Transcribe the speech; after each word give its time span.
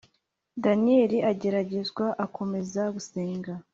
Daniyeli 0.63 1.17
ageragezwa 1.31 2.05
akomeza 2.25 2.81
gusenga 2.95 3.51